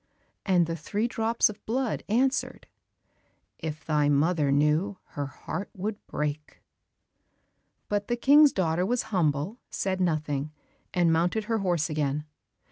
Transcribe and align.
and 0.47 0.65
the 0.65 0.75
three 0.75 1.07
drops 1.07 1.47
of 1.47 1.63
blood 1.63 2.03
answered, 2.09 2.65
"If 3.59 3.85
thy 3.85 4.09
mother 4.09 4.51
knew, 4.51 4.97
her 5.09 5.27
heart 5.27 5.69
would 5.77 6.03
break." 6.07 6.63
But 7.87 8.07
the 8.07 8.15
King's 8.17 8.51
daughter 8.51 8.83
was 8.83 9.03
humble, 9.13 9.59
said 9.69 10.01
nothing, 10.01 10.51
and 10.91 11.13
mounted 11.13 11.43
her 11.43 11.59
horse 11.59 11.87
again. 11.87 12.25